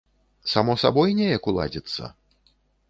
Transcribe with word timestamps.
Само 0.53 0.75
сабой 0.83 1.15
неяк 1.21 1.43
уладзіцца? 1.53 2.13